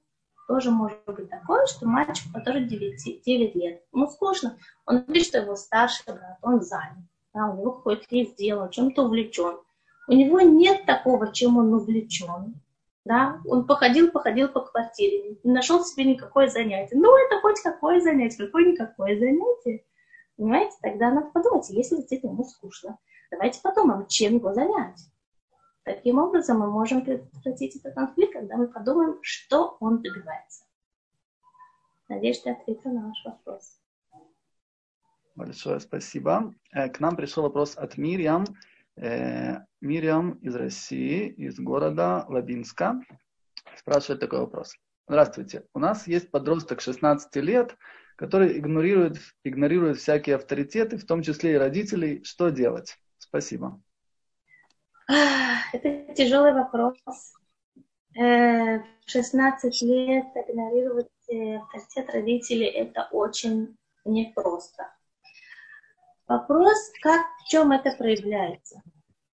[0.48, 5.38] тоже может быть такое, что мальчик, который 9, 9 лет, ему скучно, он видит, что
[5.38, 7.04] его старший брат, он занят
[7.38, 9.60] да, у него какое-то есть дело, чем-то увлечен.
[10.08, 12.60] У него нет такого, чем он увлечен.
[13.04, 13.40] Да?
[13.46, 16.96] Он походил, походил по квартире, не нашел себе никакое занятие.
[16.96, 19.84] Ну, это хоть какое занятие, какое-никакое занятие.
[20.36, 20.76] Понимаете?
[20.82, 22.98] Тогда надо подумать, если действительно ему скучно,
[23.30, 24.98] давайте подумаем, чем его занять.
[25.84, 30.64] Таким образом, мы можем предотвратить этот конфликт, когда мы подумаем, что он добивается.
[32.08, 32.56] Надеюсь, что я
[32.90, 33.78] на ваш вопрос.
[35.38, 36.52] Большое спасибо.
[36.72, 38.44] Э, к нам пришел вопрос от Мирьям.
[38.96, 43.00] Э, Мирьям из России, из города Лабинска.
[43.76, 44.74] Спрашивает такой вопрос.
[45.06, 45.64] Здравствуйте.
[45.74, 47.76] У нас есть подросток 16 лет,
[48.16, 52.24] который игнорирует, игнорирует всякие авторитеты, в том числе и родителей.
[52.24, 52.98] Что делать?
[53.18, 53.80] Спасибо.
[55.06, 56.96] Это тяжелый вопрос.
[58.16, 64.97] Э, в 16 лет игнорировать авторитет родителей– это очень непросто.
[66.28, 68.82] Вопрос, как, в чем это проявляется.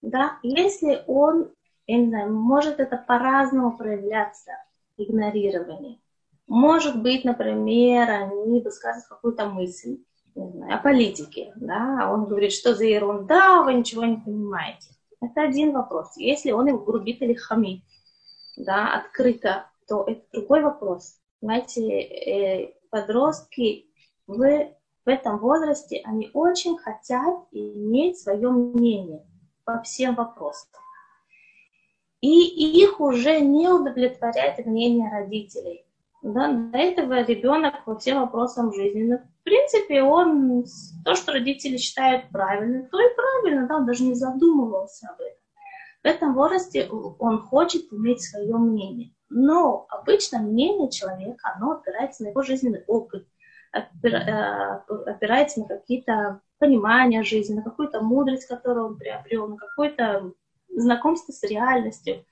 [0.00, 0.38] Да?
[0.42, 1.50] Если он,
[1.86, 4.52] я не знаю, может это по-разному проявляться,
[4.96, 5.98] игнорирование.
[6.46, 9.98] Может быть, например, они высказывают какую-то мысль
[10.34, 14.90] не знаю, о политике, да, он говорит, что за ерунда, вы ничего не понимаете.
[15.20, 16.16] Это один вопрос.
[16.16, 17.82] Если он им грубит или хамит,
[18.56, 21.18] да, открыто, то это другой вопрос.
[21.40, 23.86] Знаете, э, подростки,
[24.26, 24.74] вы
[25.04, 29.26] в этом возрасте они очень хотят иметь свое мнение
[29.64, 30.70] по всем вопросам.
[32.20, 35.84] И их уже не удовлетворяет мнение родителей.
[36.22, 39.14] Да, до этого ребенок по всем вопросам жизни.
[39.14, 40.64] В принципе, он
[41.04, 45.44] то, что родители считают правильным, то и правильно, да, он даже не задумывался об этом.
[46.02, 49.10] В этом возрасте он хочет иметь свое мнение.
[49.28, 53.26] Но обычно мнение человека, оно опирается на его жизненный опыт,
[53.74, 60.32] опирается на какие-то понимания жизни, на какую-то мудрость, которую он приобрел, на какое-то
[60.68, 62.24] знакомство с реальностью.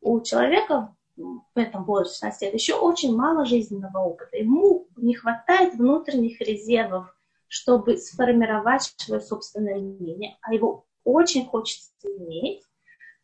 [0.00, 4.36] У человека в этом возрасте 16 лет еще очень мало жизненного опыта.
[4.36, 7.14] Ему не хватает внутренних резервов,
[7.48, 12.62] чтобы сформировать свое собственное мнение, а его очень хочется иметь.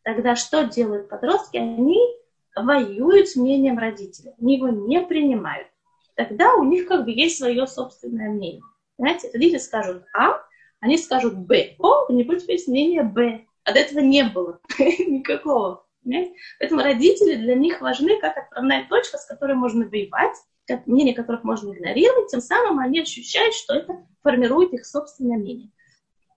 [0.03, 1.57] Тогда что делают подростки?
[1.57, 1.99] Они
[2.55, 4.33] воюют с мнением родителей.
[4.39, 5.67] Они его не принимают
[6.17, 8.61] тогда у них как бы есть свое собственное мнение.
[8.97, 10.41] Знаете, родители скажут А,
[10.79, 11.75] они скажут Б.
[11.79, 13.45] О, у него теперь есть мнение Б.
[13.65, 15.85] До этого не было никакого.
[16.03, 16.33] Понимаете?
[16.59, 21.43] Поэтому родители для них важны как отправная точка, с которой можно воевать, как мнение которых
[21.43, 25.71] можно игнорировать, тем самым они ощущают, что это формирует их собственное мнение.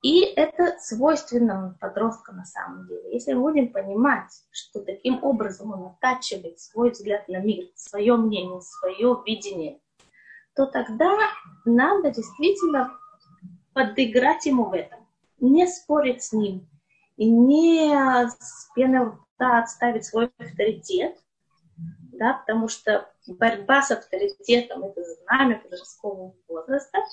[0.03, 3.13] И это свойственно подростка на самом деле.
[3.13, 8.63] Если мы будем понимать, что таким образом он оттачивает свой взгляд на мир, свое мнение,
[8.63, 9.79] свое видение,
[10.55, 11.19] то тогда
[11.67, 12.97] надо действительно
[13.75, 15.07] подыграть ему в этом.
[15.39, 16.67] Не спорить с ним
[17.17, 17.95] и не
[18.27, 21.19] с пены рта отставить свой авторитет,
[22.13, 26.99] да, потому что борьба с авторитетом– это знамя подросткового возраста–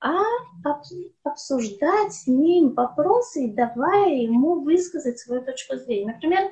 [0.00, 0.16] а
[1.24, 6.12] обсуждать с ним вопросы, давая ему высказать свою точку зрения.
[6.12, 6.50] Например,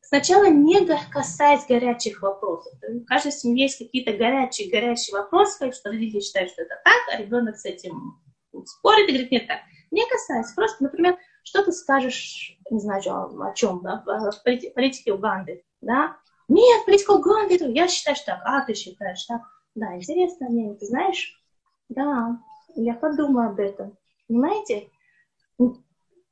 [0.00, 2.72] сначала не касаясь горячих вопросов.
[2.80, 7.20] В каждой семье есть какие-то горячие, горячие вопросы, что родители считают, что это так, а
[7.20, 8.20] ребенок с этим
[8.64, 9.60] спорит и говорит, нет, так.
[9.90, 13.02] Не касаясь, просто, например, что ты скажешь, не знаю,
[13.40, 16.16] о, чем, да, о политике Уганды, да?
[16.48, 19.42] Нет, политика Уганды, я считаю, что так, а ты считаешь так.
[19.74, 21.40] Да, интересно мне, ты знаешь?
[21.88, 22.38] Да,
[22.82, 23.96] я подумаю об этом.
[24.28, 24.90] Понимаете?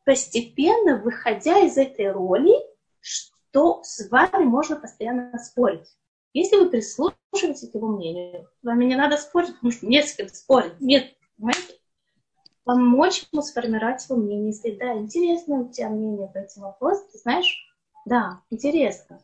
[0.05, 2.53] Постепенно, выходя из этой роли,
[3.01, 5.89] что с вами можно постоянно спорить.
[6.33, 10.29] Если вы прислушиваетесь к его мнению, вам не надо спорить, потому что нет с кем
[10.29, 10.81] спорить.
[10.81, 11.79] Нет, понимаете?
[12.65, 14.49] Помочь ему сформировать свое мнение.
[14.49, 17.73] Если да, интересно у тебя мнение по этим вопросам, ты знаешь,
[18.05, 19.23] да, интересно.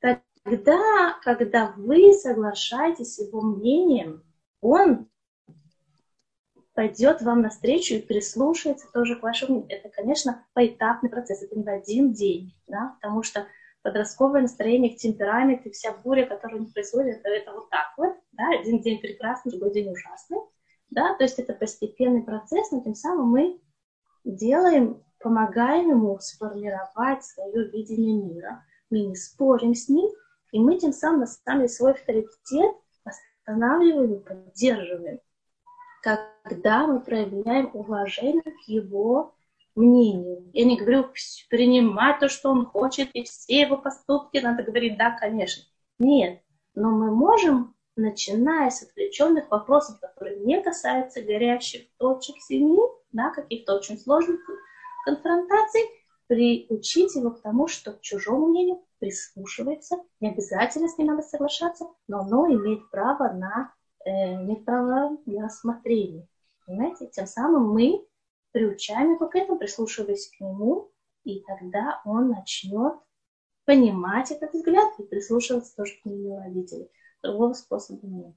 [0.00, 4.22] Тогда, когда вы соглашаетесь с его мнением,
[4.60, 5.08] он
[6.76, 9.64] пойдет вам навстречу и прислушается тоже к вашему...
[9.70, 13.46] Это, конечно, поэтапный процесс, это не в один день, да, потому что
[13.80, 18.44] подростковое настроение, темперамент и вся буря, которую они производят, это, это вот так вот, да,
[18.60, 20.38] один день прекрасный, другой день ужасный,
[20.90, 23.58] да, то есть это постепенный процесс, но тем самым мы
[24.24, 30.10] делаем, помогаем ему сформировать свое видение мира, мы не спорим с ним,
[30.52, 35.20] и мы тем самым на самом деле свой авторитет восстанавливаем и поддерживаем
[36.48, 39.34] когда мы проявляем уважение к его
[39.74, 40.48] мнению.
[40.52, 41.08] Я не говорю
[41.50, 45.64] принимать то, что он хочет, и все его поступки надо говорить да, конечно.
[45.98, 46.40] Нет,
[46.74, 52.78] но мы можем, начиная с отвлеченных вопросов, которые не касаются горящих точек семьи,
[53.12, 54.40] да, каких-то очень сложных
[55.04, 55.80] конфронтаций,
[56.26, 61.86] приучить его к тому, что к чужому мнению прислушивается, не обязательно с ним надо соглашаться,
[62.08, 63.72] но оно имеет право на
[64.04, 66.26] э, имеет право на осмотрение.
[66.66, 67.06] Понимаете?
[67.06, 68.06] Тем самым мы
[68.52, 70.92] приучаем его к этому, прислушиваясь к нему,
[71.24, 72.94] и тогда он начнет
[73.64, 76.90] понимать этот взгляд и прислушиваться тоже к мнению родителей.
[77.22, 78.34] Другого способа нет.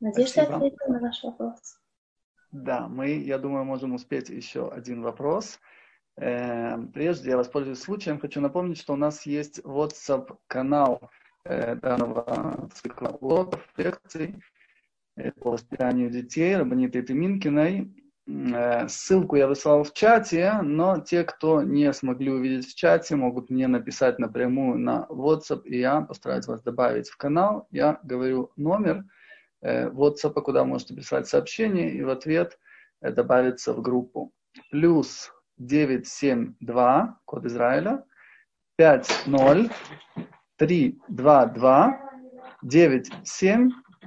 [0.00, 1.80] Надеюсь, что я ответила на ваш вопрос.
[2.50, 5.58] Да, мы, я думаю, можем успеть еще один вопрос.
[6.16, 11.10] Э, прежде я воспользуюсь случаем, хочу напомнить, что у нас есть WhatsApp-канал
[11.46, 14.42] Э, данного цикла уроков, лекций
[15.40, 17.92] по воспитанию детей Рабаниты Тиминкиной.
[18.26, 23.50] Э, ссылку я выслал в чате, но те, кто не смогли увидеть в чате, могут
[23.50, 27.68] мне написать напрямую на WhatsApp, и я постараюсь вас добавить в канал.
[27.70, 29.04] Я говорю номер
[29.62, 32.58] WhatsApp, куда можете писать сообщение, и в ответ
[33.00, 34.32] добавиться в группу.
[34.70, 38.04] Плюс 972, код Израиля,
[38.76, 39.26] 50
[40.56, 41.46] 3, 2,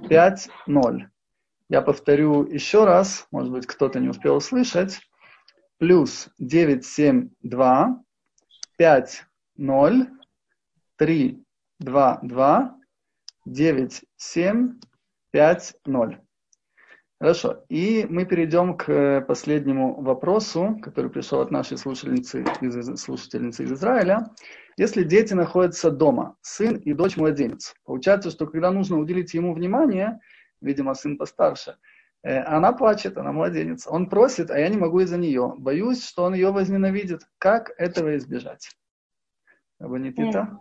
[0.01, 1.09] 2, 9, 7, 5, 0.
[1.69, 4.99] Я повторю еще раз, может быть, кто-то не успел услышать.
[5.77, 8.03] Плюс 9, 7, 2,
[8.77, 9.25] 5,
[9.57, 10.07] 0,
[10.95, 11.43] 3,
[11.79, 12.77] 2, 2,
[13.45, 14.79] 9, 7,
[15.31, 16.26] 5, 0.
[17.19, 17.63] Хорошо.
[17.67, 24.29] И мы перейдем к последнему вопросу, который пришел от нашей слушательницы из, слушательницы из Израиля.
[24.77, 30.19] Если дети находятся дома, сын и дочь младенец, получается, что когда нужно уделить ему внимание,
[30.61, 31.77] видимо, сын постарше,
[32.21, 33.87] э, она плачет, она младенец.
[33.87, 35.55] Он просит, а я не могу из-за нее.
[35.57, 37.21] Боюсь, что он ее возненавидит.
[37.39, 38.69] Как этого избежать?
[39.79, 40.59] Абонитита?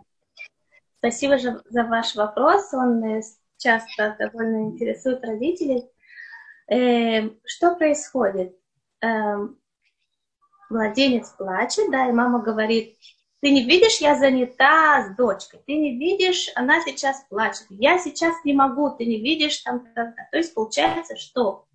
[0.97, 2.73] Спасибо за ваш вопрос.
[2.73, 3.21] Он э,
[3.57, 5.83] часто довольно интересует родителей.
[6.69, 8.55] Э, что происходит?
[10.69, 12.97] Младенец плачет, да, и мама говорит,
[13.39, 15.61] ты не видишь, я занята с дочкой.
[15.65, 17.67] Ты не видишь, она сейчас плачет.
[17.69, 19.85] Я сейчас не могу, ты не видишь там.
[19.93, 21.67] То есть получается, что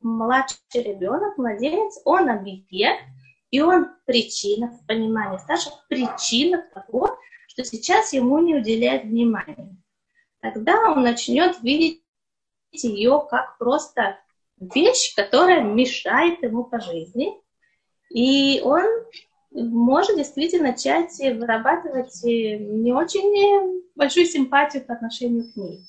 [0.00, 3.04] младший ребенок, младенец, он объект,
[3.50, 9.76] и он причина, в понимании старших, причина того, что сейчас ему не уделяют внимания.
[10.40, 12.02] Тогда он начнет видеть
[12.72, 14.18] ее как просто
[14.74, 17.32] вещь, которая мешает ему по жизни.
[18.10, 18.84] И он
[19.50, 25.80] может действительно начать вырабатывать э, не очень большую симпатию по отношению к ней.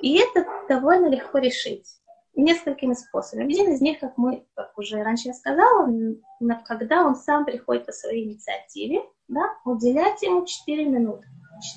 [0.00, 1.86] И это довольно легко решить
[2.34, 3.52] несколькими способами.
[3.52, 5.88] Один из них, как мы, как уже раньше я сказала,
[6.66, 11.26] когда он сам приходит по своей инициативе, да, уделять ему 4 минуты.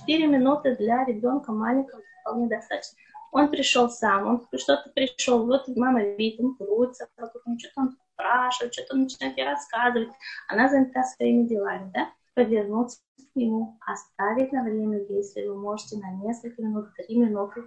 [0.02, 2.98] 4 минуты для ребенка маленького вполне достаточно.
[3.32, 7.42] Он пришел сам, он что-то пришел, вот мама видит, он крутится, что-то
[7.76, 10.10] он спрашивает, что-то начинает ей рассказывать.
[10.48, 12.10] Она занята своими делами, да?
[12.34, 17.64] Повернуться к нему, оставить на время, если вы можете, на несколько минут, три минуты,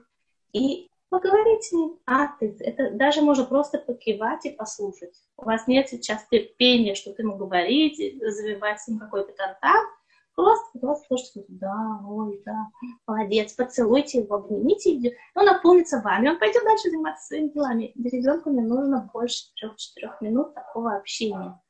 [0.52, 1.98] и поговорить с ним.
[2.06, 5.14] А, ты, это даже можно просто покивать и послушать.
[5.36, 9.90] У вас нет сейчас терпения, что ты ему говорить, завивать с ним какой-то контакт.
[10.34, 12.68] Просто, просто слушайте, да, ой, да,
[13.06, 17.92] молодец, поцелуйте его, обнимите его, он наполнится вами, он пойдет дальше заниматься своими делами.
[17.96, 21.60] Ребенку не нужно больше трех-четырех минут такого общения.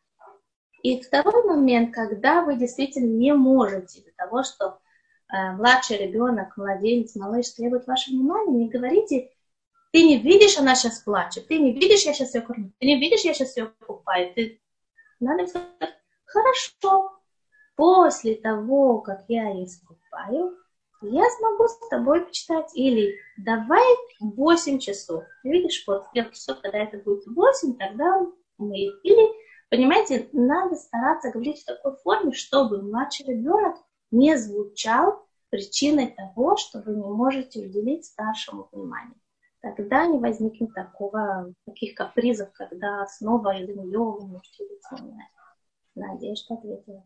[0.83, 4.79] И второй момент, когда вы действительно не можете из-за того, что
[5.33, 9.31] э, младший ребенок, младенец, малыш требует вашего внимания, не говорите,
[9.93, 12.99] ты не видишь, она сейчас плачет, ты не видишь, я сейчас ее кормлю, ты не
[12.99, 14.33] видишь, я сейчас ее купаю.
[14.35, 14.61] Ты...
[15.21, 15.71] Надо сказать,
[16.25, 17.22] хорошо,
[17.77, 20.57] после того, как я искупаю,
[21.03, 22.71] я смогу с тобой почитать.
[22.75, 23.85] Или давай
[24.21, 25.25] 8 часов.
[25.43, 28.27] Видишь, вот в часов, когда это будет 8, тогда
[28.59, 28.77] мы...
[28.77, 29.43] Или
[29.73, 33.79] Понимаете, надо стараться говорить в такой форме, чтобы младший ребенок
[34.11, 39.17] не звучал причиной того, что вы не можете уделить старшему внимание.
[39.63, 45.31] Тогда не возникнет такого, таких капризов, когда снова из-за нее вы можете уделить внимание.
[45.95, 47.03] Надеюсь, что ответила.